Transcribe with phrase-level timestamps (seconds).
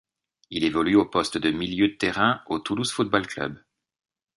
[0.49, 3.61] Il évolue au poste de milieu de terrain au Toulouse Football Club.